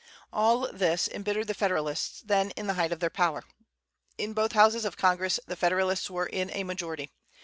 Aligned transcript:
All 0.33 0.61
this 0.73 1.07
embittered 1.07 1.45
the 1.45 1.53
Federalists, 1.53 2.21
then 2.25 2.49
in 2.57 2.65
the 2.65 2.73
height 2.73 2.91
of 2.91 3.01
their 3.01 3.11
power. 3.11 3.43
In 4.17 4.33
both 4.33 4.53
houses 4.53 4.83
of 4.83 4.97
Congress 4.97 5.39
the 5.45 5.55
Federalists 5.55 6.09
were 6.09 6.25
in 6.25 6.49
a 6.55 6.63
majority. 6.63 7.11